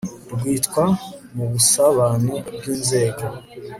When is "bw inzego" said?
2.55-3.23